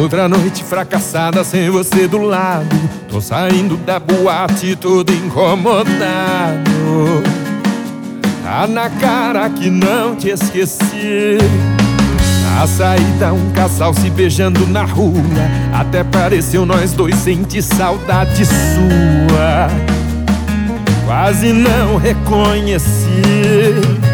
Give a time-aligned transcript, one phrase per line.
[0.00, 2.74] Terceira noite fracassada sem você do lado.
[3.06, 5.92] Tô saindo da boate todo incomodado.
[8.42, 11.36] Tá na cara que não te esqueci.
[12.42, 15.20] Na saída, um casal se beijando na rua.
[15.74, 19.68] Até pareceu nós dois sentir saudade sua.
[21.04, 23.22] Quase não reconheci,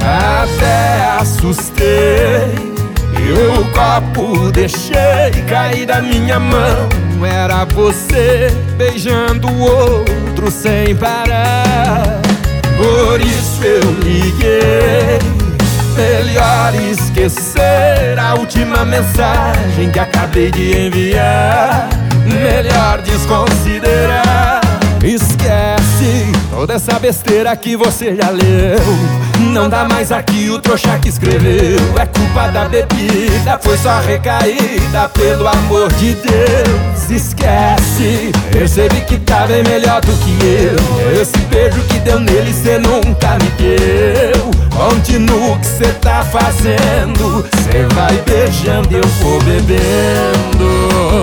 [0.00, 2.67] até assustei.
[3.28, 6.88] E o copo deixei cair da minha mão.
[7.22, 12.22] Era você beijando o outro sem parar.
[12.78, 15.18] Por isso eu liguei.
[15.94, 21.86] Melhor esquecer a última mensagem que acabei de enviar.
[22.24, 24.62] Melhor desconsiderar.
[25.04, 29.27] Esquece toda essa besteira que você já leu.
[29.58, 31.80] Não dá mais aqui o trouxa que escreveu.
[31.98, 37.10] É culpa da bebida, foi só recaída, pelo amor de Deus.
[37.10, 41.20] Esquece, percebi que tá bem melhor do que eu.
[41.20, 44.48] Esse beijo que deu nele, cê nunca me deu.
[44.70, 47.44] Continua o que cê tá fazendo.
[47.64, 51.17] Cê vai beijando e eu vou bebendo.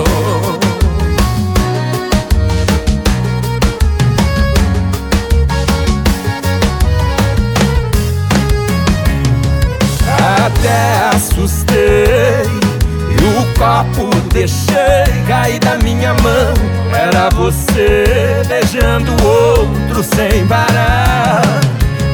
[14.36, 16.54] Deixei cair da minha mão.
[16.94, 21.42] Era você beijando o outro sem parar.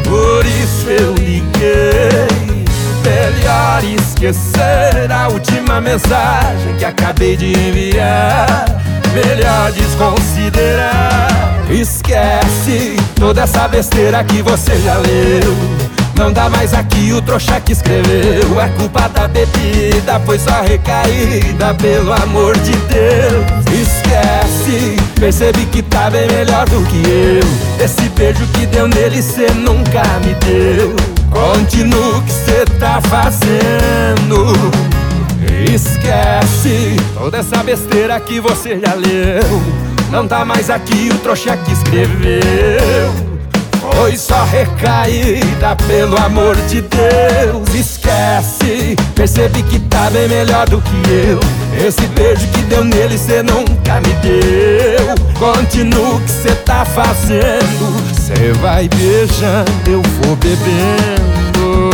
[0.05, 2.63] Por isso eu liguei
[3.03, 8.67] Melhor esquecer a última mensagem que acabei de enviar.
[9.13, 11.29] Melhor desconsiderar.
[11.69, 15.82] Esquece toda essa besteira que você já leu
[16.23, 18.61] não dá mais aqui o trouxa que escreveu.
[18.61, 23.45] É culpa da bebida, foi só recaída Pelo amor de Deus.
[23.67, 27.85] Esquece, percebi que tá bem melhor do que eu.
[27.85, 30.95] Esse beijo que deu nele cê nunca me deu.
[31.31, 34.53] Continua o que cê tá fazendo.
[35.75, 39.63] Esquece toda essa besteira que você já leu.
[40.11, 43.32] Não tá mais aqui o trouxa que escreveu
[44.13, 47.75] foi só recaída, pelo amor de Deus.
[47.75, 51.41] Esquece, percebi que tá bem melhor do que eu.
[51.87, 55.15] Esse beijo que deu nele cê nunca me deu.
[55.39, 58.13] Continua o que cê tá fazendo.
[58.15, 61.91] Cê vai beijando, eu vou bebendo.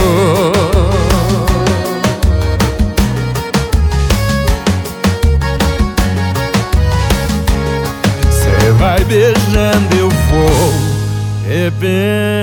[8.30, 10.07] Cê vai beijando, eu
[11.70, 12.37] slipping